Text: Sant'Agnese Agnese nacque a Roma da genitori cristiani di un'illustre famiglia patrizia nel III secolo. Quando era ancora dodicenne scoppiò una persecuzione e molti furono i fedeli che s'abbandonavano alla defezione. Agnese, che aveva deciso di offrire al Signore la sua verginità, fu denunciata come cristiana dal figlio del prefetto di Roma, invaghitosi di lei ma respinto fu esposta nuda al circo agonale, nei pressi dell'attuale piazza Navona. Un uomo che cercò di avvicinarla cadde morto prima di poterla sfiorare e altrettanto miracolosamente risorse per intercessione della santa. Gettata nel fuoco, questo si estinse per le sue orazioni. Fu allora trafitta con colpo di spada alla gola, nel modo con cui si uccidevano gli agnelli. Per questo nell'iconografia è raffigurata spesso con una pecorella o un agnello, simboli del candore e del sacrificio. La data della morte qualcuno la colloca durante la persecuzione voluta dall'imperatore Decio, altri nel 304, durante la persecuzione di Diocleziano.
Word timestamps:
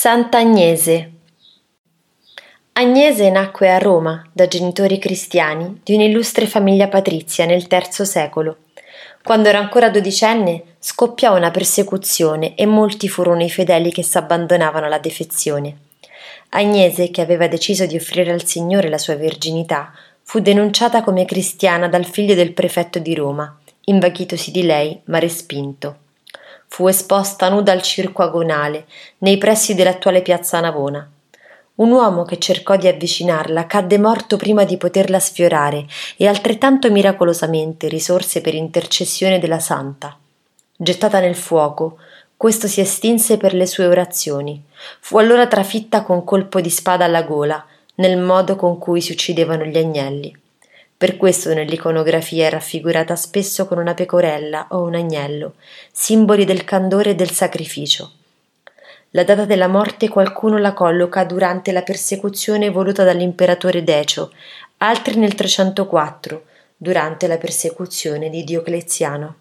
Sant'Agnese 0.00 1.10
Agnese 2.74 3.30
nacque 3.30 3.68
a 3.68 3.78
Roma 3.78 4.24
da 4.32 4.46
genitori 4.46 4.96
cristiani 5.00 5.80
di 5.82 5.92
un'illustre 5.94 6.46
famiglia 6.46 6.86
patrizia 6.86 7.46
nel 7.46 7.66
III 7.68 8.06
secolo. 8.06 8.58
Quando 9.24 9.48
era 9.48 9.58
ancora 9.58 9.90
dodicenne 9.90 10.76
scoppiò 10.78 11.34
una 11.36 11.50
persecuzione 11.50 12.54
e 12.54 12.64
molti 12.64 13.08
furono 13.08 13.42
i 13.42 13.50
fedeli 13.50 13.90
che 13.90 14.04
s'abbandonavano 14.04 14.86
alla 14.86 15.00
defezione. 15.00 15.78
Agnese, 16.50 17.10
che 17.10 17.20
aveva 17.20 17.48
deciso 17.48 17.84
di 17.84 17.96
offrire 17.96 18.30
al 18.30 18.44
Signore 18.44 18.88
la 18.88 18.98
sua 18.98 19.16
verginità, 19.16 19.90
fu 20.22 20.38
denunciata 20.38 21.02
come 21.02 21.24
cristiana 21.24 21.88
dal 21.88 22.04
figlio 22.04 22.36
del 22.36 22.52
prefetto 22.52 23.00
di 23.00 23.16
Roma, 23.16 23.52
invaghitosi 23.86 24.52
di 24.52 24.62
lei 24.62 25.00
ma 25.06 25.18
respinto 25.18 26.06
fu 26.68 26.86
esposta 26.86 27.48
nuda 27.48 27.72
al 27.72 27.82
circo 27.82 28.22
agonale, 28.22 28.86
nei 29.18 29.36
pressi 29.38 29.74
dell'attuale 29.74 30.22
piazza 30.22 30.60
Navona. 30.60 31.10
Un 31.76 31.90
uomo 31.90 32.24
che 32.24 32.38
cercò 32.38 32.76
di 32.76 32.88
avvicinarla 32.88 33.66
cadde 33.66 33.98
morto 33.98 34.36
prima 34.36 34.64
di 34.64 34.76
poterla 34.76 35.18
sfiorare 35.18 35.86
e 36.16 36.26
altrettanto 36.26 36.90
miracolosamente 36.90 37.88
risorse 37.88 38.40
per 38.40 38.54
intercessione 38.54 39.38
della 39.38 39.60
santa. 39.60 40.16
Gettata 40.76 41.20
nel 41.20 41.36
fuoco, 41.36 41.98
questo 42.36 42.68
si 42.68 42.80
estinse 42.80 43.36
per 43.36 43.54
le 43.54 43.66
sue 43.66 43.86
orazioni. 43.86 44.62
Fu 45.00 45.18
allora 45.18 45.46
trafitta 45.46 46.02
con 46.02 46.24
colpo 46.24 46.60
di 46.60 46.70
spada 46.70 47.04
alla 47.04 47.22
gola, 47.22 47.64
nel 47.96 48.18
modo 48.18 48.54
con 48.56 48.78
cui 48.78 49.00
si 49.00 49.12
uccidevano 49.12 49.64
gli 49.64 49.76
agnelli. 49.76 50.36
Per 50.98 51.16
questo 51.16 51.54
nell'iconografia 51.54 52.48
è 52.48 52.50
raffigurata 52.50 53.14
spesso 53.14 53.68
con 53.68 53.78
una 53.78 53.94
pecorella 53.94 54.66
o 54.70 54.82
un 54.82 54.96
agnello, 54.96 55.54
simboli 55.92 56.44
del 56.44 56.64
candore 56.64 57.10
e 57.10 57.14
del 57.14 57.30
sacrificio. 57.30 58.14
La 59.10 59.22
data 59.22 59.44
della 59.44 59.68
morte 59.68 60.08
qualcuno 60.08 60.58
la 60.58 60.72
colloca 60.72 61.22
durante 61.22 61.70
la 61.70 61.82
persecuzione 61.82 62.70
voluta 62.70 63.04
dall'imperatore 63.04 63.84
Decio, 63.84 64.32
altri 64.78 65.18
nel 65.18 65.36
304, 65.36 66.42
durante 66.76 67.28
la 67.28 67.38
persecuzione 67.38 68.28
di 68.28 68.42
Diocleziano. 68.42 69.36